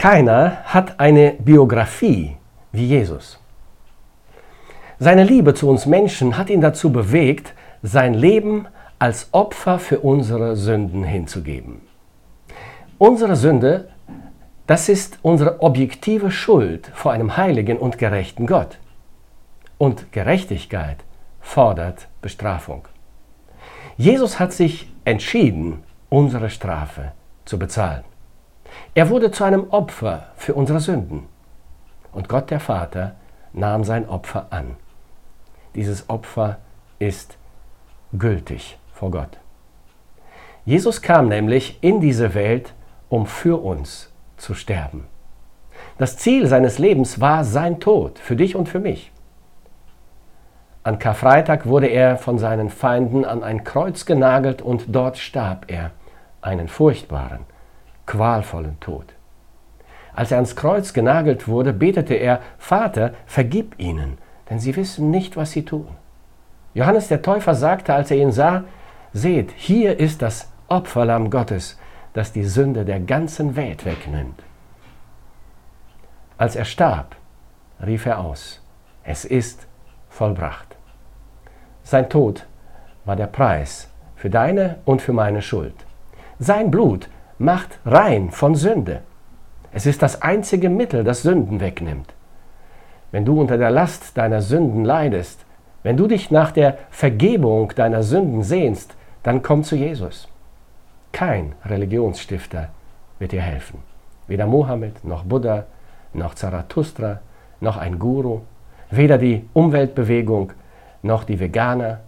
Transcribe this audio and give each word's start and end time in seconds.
Keiner 0.00 0.64
hat 0.64 0.98
eine 0.98 1.32
Biografie 1.32 2.34
wie 2.72 2.86
Jesus. 2.86 3.38
Seine 4.98 5.24
Liebe 5.24 5.52
zu 5.52 5.68
uns 5.68 5.84
Menschen 5.84 6.38
hat 6.38 6.48
ihn 6.48 6.62
dazu 6.62 6.90
bewegt, 6.90 7.52
sein 7.82 8.14
Leben 8.14 8.66
als 8.98 9.28
Opfer 9.32 9.78
für 9.78 10.00
unsere 10.00 10.56
Sünden 10.56 11.04
hinzugeben. 11.04 11.82
Unsere 12.96 13.36
Sünde, 13.36 13.90
das 14.66 14.88
ist 14.88 15.18
unsere 15.20 15.60
objektive 15.60 16.30
Schuld 16.30 16.90
vor 16.94 17.12
einem 17.12 17.36
heiligen 17.36 17.76
und 17.76 17.98
gerechten 17.98 18.46
Gott. 18.46 18.78
Und 19.76 20.12
Gerechtigkeit 20.12 21.04
fordert 21.42 22.08
Bestrafung. 22.22 22.88
Jesus 23.98 24.40
hat 24.40 24.54
sich 24.54 24.90
entschieden, 25.04 25.82
unsere 26.08 26.48
Strafe 26.48 27.12
zu 27.44 27.58
bezahlen. 27.58 28.04
Er 28.94 29.08
wurde 29.08 29.30
zu 29.30 29.44
einem 29.44 29.70
Opfer 29.70 30.28
für 30.36 30.54
unsere 30.54 30.80
Sünden. 30.80 31.26
Und 32.12 32.28
Gott 32.28 32.50
der 32.50 32.60
Vater 32.60 33.14
nahm 33.52 33.84
sein 33.84 34.08
Opfer 34.08 34.46
an. 34.50 34.76
Dieses 35.74 36.08
Opfer 36.08 36.58
ist 36.98 37.36
gültig 38.12 38.78
vor 38.92 39.10
Gott. 39.10 39.38
Jesus 40.64 41.02
kam 41.02 41.28
nämlich 41.28 41.78
in 41.80 42.00
diese 42.00 42.34
Welt, 42.34 42.74
um 43.08 43.26
für 43.26 43.62
uns 43.62 44.12
zu 44.36 44.54
sterben. 44.54 45.06
Das 45.98 46.16
Ziel 46.16 46.46
seines 46.46 46.78
Lebens 46.78 47.20
war 47.20 47.44
sein 47.44 47.80
Tod, 47.80 48.18
für 48.18 48.36
dich 48.36 48.56
und 48.56 48.68
für 48.68 48.80
mich. 48.80 49.12
An 50.82 50.98
Karfreitag 50.98 51.66
wurde 51.66 51.88
er 51.88 52.16
von 52.16 52.38
seinen 52.38 52.70
Feinden 52.70 53.24
an 53.24 53.44
ein 53.44 53.64
Kreuz 53.64 54.06
genagelt 54.06 54.62
und 54.62 54.84
dort 54.88 55.18
starb 55.18 55.66
er, 55.70 55.90
einen 56.40 56.68
furchtbaren, 56.68 57.40
qualvollen 58.10 58.78
Tod. 58.80 59.14
Als 60.12 60.32
er 60.32 60.38
ans 60.38 60.56
Kreuz 60.56 60.92
genagelt 60.92 61.46
wurde, 61.46 61.72
betete 61.72 62.14
er, 62.14 62.40
Vater, 62.58 63.12
vergib 63.26 63.78
ihnen, 63.78 64.18
denn 64.48 64.58
sie 64.58 64.74
wissen 64.74 65.10
nicht, 65.12 65.36
was 65.36 65.52
sie 65.52 65.64
tun. 65.64 65.88
Johannes 66.74 67.06
der 67.06 67.22
Täufer 67.22 67.54
sagte, 67.54 67.94
als 67.94 68.10
er 68.10 68.16
ihn 68.16 68.32
sah, 68.32 68.64
seht, 69.12 69.52
hier 69.52 70.00
ist 70.00 70.22
das 70.22 70.50
Opferlamm 70.66 71.30
Gottes, 71.30 71.78
das 72.12 72.32
die 72.32 72.44
Sünde 72.44 72.84
der 72.84 72.98
ganzen 72.98 73.54
Welt 73.54 73.84
wegnimmt. 73.84 74.42
Als 76.36 76.56
er 76.56 76.64
starb, 76.64 77.14
rief 77.86 78.06
er 78.06 78.18
aus, 78.18 78.60
es 79.04 79.24
ist 79.24 79.68
vollbracht. 80.08 80.76
Sein 81.84 82.08
Tod 82.08 82.46
war 83.04 83.14
der 83.14 83.28
Preis 83.28 83.88
für 84.16 84.30
deine 84.30 84.78
und 84.84 85.00
für 85.00 85.12
meine 85.12 85.42
Schuld. 85.42 85.74
Sein 86.40 86.72
Blut 86.72 87.08
macht 87.40 87.78
rein 87.86 88.30
von 88.30 88.54
Sünde. 88.54 89.00
Es 89.72 89.86
ist 89.86 90.02
das 90.02 90.20
einzige 90.20 90.68
Mittel, 90.68 91.04
das 91.04 91.22
Sünden 91.22 91.58
wegnimmt. 91.58 92.12
Wenn 93.12 93.24
du 93.24 93.40
unter 93.40 93.56
der 93.56 93.70
Last 93.70 94.18
deiner 94.18 94.42
Sünden 94.42 94.84
leidest, 94.84 95.46
wenn 95.82 95.96
du 95.96 96.06
dich 96.06 96.30
nach 96.30 96.52
der 96.52 96.76
Vergebung 96.90 97.72
deiner 97.74 98.02
Sünden 98.02 98.42
sehnst, 98.42 98.94
dann 99.22 99.40
komm 99.40 99.64
zu 99.64 99.74
Jesus. 99.74 100.28
Kein 101.12 101.54
Religionsstifter 101.64 102.68
wird 103.18 103.32
dir 103.32 103.40
helfen. 103.40 103.78
Weder 104.26 104.46
Mohammed 104.46 105.02
noch 105.02 105.24
Buddha 105.24 105.64
noch 106.12 106.34
Zarathustra 106.34 107.20
noch 107.60 107.78
ein 107.78 107.98
Guru, 107.98 108.40
weder 108.90 109.16
die 109.16 109.48
Umweltbewegung 109.54 110.52
noch 111.02 111.24
die 111.24 111.40
Veganer. 111.40 112.00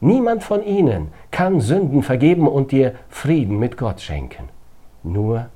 Niemand 0.00 0.42
von 0.42 0.64
ihnen 0.64 1.12
kann 1.30 1.60
Sünden 1.60 2.02
vergeben 2.02 2.48
und 2.48 2.72
dir 2.72 2.94
Frieden 3.08 3.60
mit 3.60 3.76
Gott 3.76 4.00
schenken. 4.00 4.48
Nur 5.02 5.48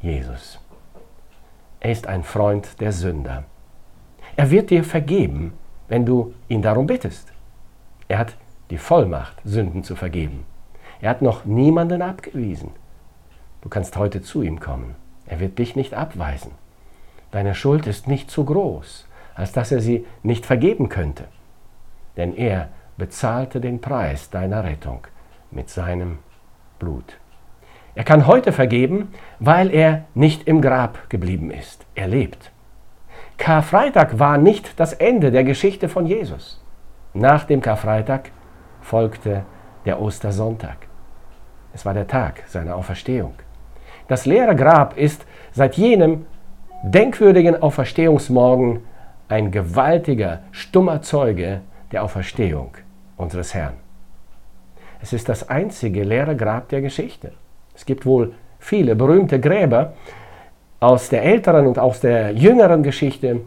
Jesus. 0.00 0.60
Er 1.80 1.92
ist 1.92 2.06
ein 2.06 2.22
Freund 2.22 2.80
der 2.80 2.92
Sünder. 2.92 3.44
Er 4.36 4.50
wird 4.50 4.70
dir 4.70 4.84
vergeben, 4.84 5.52
wenn 5.88 6.06
du 6.06 6.34
ihn 6.48 6.62
darum 6.62 6.86
bittest. 6.86 7.32
Er 8.08 8.18
hat 8.18 8.36
die 8.70 8.78
Vollmacht, 8.78 9.40
Sünden 9.44 9.84
zu 9.84 9.96
vergeben. 9.96 10.46
Er 11.00 11.10
hat 11.10 11.22
noch 11.22 11.44
niemanden 11.44 12.02
abgewiesen. 12.02 12.70
Du 13.60 13.68
kannst 13.68 13.96
heute 13.96 14.22
zu 14.22 14.42
ihm 14.42 14.60
kommen. 14.60 14.94
Er 15.26 15.40
wird 15.40 15.58
dich 15.58 15.74
nicht 15.74 15.94
abweisen. 15.94 16.52
Deine 17.30 17.54
Schuld 17.54 17.86
ist 17.86 18.06
nicht 18.06 18.30
zu 18.30 18.44
groß, 18.44 19.08
als 19.34 19.52
dass 19.52 19.72
er 19.72 19.80
sie 19.80 20.06
nicht 20.22 20.46
vergeben 20.46 20.88
könnte. 20.88 21.24
Denn 22.16 22.36
er 22.36 22.68
bezahlte 22.96 23.60
den 23.60 23.80
Preis 23.80 24.30
deiner 24.30 24.62
Rettung 24.62 25.06
mit 25.50 25.68
seinem 25.68 26.18
Blut. 26.78 27.18
Er 27.94 28.04
kann 28.04 28.26
heute 28.26 28.52
vergeben, 28.52 29.12
weil 29.38 29.72
er 29.72 30.04
nicht 30.14 30.48
im 30.48 30.60
Grab 30.60 31.08
geblieben 31.10 31.50
ist. 31.50 31.86
Er 31.94 32.08
lebt. 32.08 32.50
Karfreitag 33.36 34.18
war 34.18 34.38
nicht 34.38 34.78
das 34.78 34.92
Ende 34.92 35.30
der 35.30 35.44
Geschichte 35.44 35.88
von 35.88 36.06
Jesus. 36.06 36.62
Nach 37.12 37.44
dem 37.44 37.60
Karfreitag 37.60 38.30
folgte 38.80 39.44
der 39.84 40.00
Ostersonntag. 40.00 40.76
Es 41.72 41.84
war 41.84 41.94
der 41.94 42.06
Tag 42.06 42.42
seiner 42.46 42.76
Auferstehung. 42.76 43.34
Das 44.08 44.26
leere 44.26 44.54
Grab 44.54 44.96
ist 44.96 45.24
seit 45.52 45.76
jenem 45.76 46.26
denkwürdigen 46.82 47.62
Auferstehungsmorgen 47.62 48.80
ein 49.28 49.50
gewaltiger, 49.50 50.40
stummer 50.50 51.00
Zeuge 51.02 51.62
der 51.92 52.02
Auferstehung 52.04 52.72
unseres 53.16 53.54
Herrn. 53.54 53.74
Es 55.00 55.12
ist 55.12 55.28
das 55.28 55.48
einzige 55.48 56.02
leere 56.02 56.36
Grab 56.36 56.68
der 56.68 56.80
Geschichte. 56.80 57.32
Es 57.74 57.84
gibt 57.84 58.06
wohl 58.06 58.34
viele 58.58 58.96
berühmte 58.96 59.40
Gräber 59.40 59.94
aus 60.80 61.08
der 61.08 61.22
älteren 61.22 61.66
und 61.66 61.78
aus 61.78 62.00
der 62.00 62.32
jüngeren 62.32 62.82
Geschichte. 62.82 63.40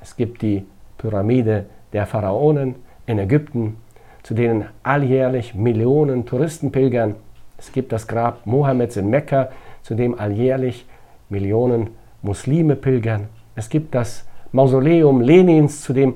Es 0.00 0.16
gibt 0.16 0.42
die 0.42 0.64
Pyramide 0.96 1.66
der 1.92 2.06
Pharaonen 2.06 2.76
in 3.06 3.18
Ägypten, 3.18 3.76
zu 4.22 4.34
denen 4.34 4.66
alljährlich 4.82 5.54
Millionen 5.54 6.26
Touristen 6.26 6.72
pilgern. 6.72 7.14
Es 7.56 7.72
gibt 7.72 7.92
das 7.92 8.06
Grab 8.06 8.46
Mohammeds 8.46 8.96
in 8.96 9.10
Mekka, 9.10 9.50
zu 9.82 9.94
dem 9.94 10.18
alljährlich 10.18 10.86
Millionen 11.28 11.90
Muslime 12.22 12.76
pilgern. 12.76 13.28
Es 13.54 13.68
gibt 13.68 13.94
das 13.94 14.26
Mausoleum 14.52 15.20
Lenins, 15.20 15.82
zu 15.82 15.92
dem 15.92 16.14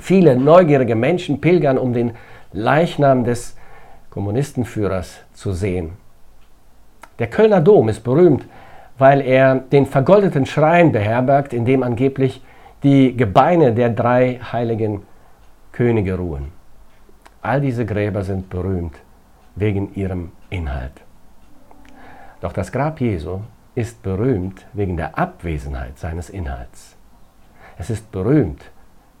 viele 0.00 0.36
neugierige 0.36 0.94
Menschen 0.94 1.40
pilgern, 1.40 1.78
um 1.78 1.92
den 1.92 2.12
Leichnam 2.52 3.24
des 3.24 3.56
Kommunistenführers 4.10 5.20
zu 5.34 5.52
sehen. 5.52 6.03
Der 7.18 7.28
Kölner 7.28 7.60
Dom 7.60 7.88
ist 7.88 8.02
berühmt, 8.02 8.44
weil 8.98 9.20
er 9.20 9.56
den 9.56 9.86
vergoldeten 9.86 10.46
Schrein 10.46 10.92
beherbergt, 10.92 11.52
in 11.52 11.64
dem 11.64 11.82
angeblich 11.82 12.42
die 12.82 13.16
Gebeine 13.16 13.72
der 13.72 13.90
drei 13.90 14.40
heiligen 14.52 15.02
Könige 15.72 16.16
ruhen. 16.16 16.52
All 17.42 17.60
diese 17.60 17.84
Gräber 17.84 18.22
sind 18.22 18.50
berühmt 18.50 18.96
wegen 19.56 19.94
ihrem 19.94 20.32
Inhalt. 20.50 20.92
Doch 22.40 22.52
das 22.52 22.72
Grab 22.72 23.00
Jesu 23.00 23.40
ist 23.74 24.02
berühmt 24.02 24.66
wegen 24.72 24.96
der 24.96 25.18
Abwesenheit 25.18 25.98
seines 25.98 26.30
Inhalts. 26.30 26.96
Es 27.78 27.90
ist 27.90 28.12
berühmt, 28.12 28.62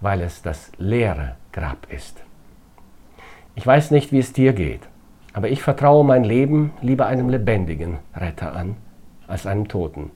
weil 0.00 0.20
es 0.20 0.42
das 0.42 0.70
leere 0.78 1.36
Grab 1.52 1.86
ist. 1.90 2.22
Ich 3.54 3.66
weiß 3.66 3.90
nicht, 3.90 4.12
wie 4.12 4.18
es 4.18 4.32
dir 4.32 4.52
geht, 4.52 4.82
aber 5.34 5.50
ich 5.50 5.62
vertraue 5.62 6.04
mein 6.04 6.24
Leben 6.24 6.72
lieber 6.80 7.06
einem 7.06 7.28
lebendigen 7.28 7.98
Retter 8.16 8.54
an 8.54 8.76
als 9.26 9.46
einem 9.46 9.68
Toten. 9.68 10.10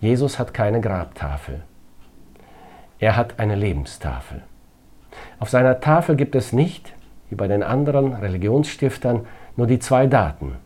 Jesus 0.00 0.38
hat 0.38 0.54
keine 0.54 0.80
Grabtafel. 0.80 1.62
Er 3.00 3.16
hat 3.16 3.38
eine 3.38 3.56
Lebenstafel. 3.56 4.42
Auf 5.40 5.50
seiner 5.50 5.80
Tafel 5.80 6.16
gibt 6.16 6.36
es 6.36 6.52
nicht, 6.52 6.94
wie 7.28 7.34
bei 7.34 7.48
den 7.48 7.62
anderen 7.62 8.14
Religionsstiftern, 8.14 9.26
nur 9.56 9.66
die 9.66 9.80
zwei 9.80 10.06
Daten, 10.06 10.56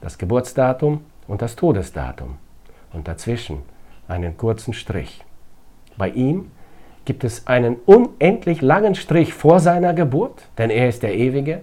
das 0.00 0.16
Geburtsdatum 0.16 1.04
und 1.28 1.42
das 1.42 1.56
Todesdatum 1.56 2.38
und 2.92 3.06
dazwischen 3.06 3.62
einen 4.08 4.36
kurzen 4.36 4.72
Strich. 4.72 5.24
Bei 5.98 6.08
ihm 6.08 6.50
gibt 7.04 7.22
es 7.22 7.46
einen 7.46 7.76
unendlich 7.84 8.62
langen 8.62 8.94
Strich 8.94 9.34
vor 9.34 9.60
seiner 9.60 9.92
Geburt, 9.92 10.48
denn 10.56 10.70
er 10.70 10.88
ist 10.88 11.02
der 11.02 11.14
Ewige, 11.14 11.60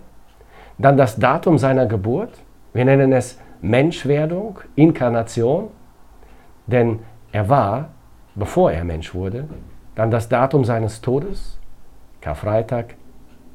dann 0.81 0.97
das 0.97 1.17
Datum 1.17 1.57
seiner 1.57 1.85
Geburt, 1.85 2.31
wir 2.73 2.85
nennen 2.85 3.11
es 3.11 3.39
Menschwerdung, 3.61 4.59
Inkarnation, 4.75 5.69
denn 6.67 6.99
er 7.31 7.49
war, 7.49 7.89
bevor 8.35 8.71
er 8.71 8.83
Mensch 8.83 9.13
wurde, 9.13 9.47
dann 9.95 10.11
das 10.11 10.29
Datum 10.29 10.65
seines 10.65 11.01
Todes, 11.01 11.59
Karfreitag 12.21 12.95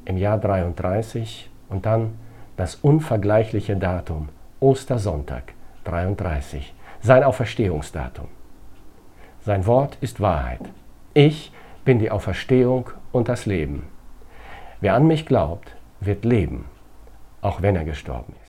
im 0.05 0.17
Jahr 0.17 0.37
33 0.37 1.49
und 1.69 1.85
dann 1.85 2.13
das 2.55 2.75
unvergleichliche 2.75 3.75
Datum, 3.75 4.29
Ostersonntag 4.59 5.53
33, 5.83 6.73
sein 7.01 7.23
Auferstehungsdatum. 7.23 8.27
Sein 9.41 9.65
Wort 9.65 9.97
ist 10.01 10.19
Wahrheit. 10.19 10.61
Ich 11.13 11.51
bin 11.85 11.99
die 11.99 12.11
Auferstehung 12.11 12.89
und 13.11 13.29
das 13.29 13.45
Leben. 13.45 13.83
Wer 14.81 14.93
an 14.95 15.07
mich 15.07 15.25
glaubt, 15.25 15.75
wird 15.99 16.25
leben, 16.25 16.65
auch 17.47 17.61
wenn 17.61 17.75
er 17.75 17.85
gestorben 17.85 18.33
ist. 18.33 18.41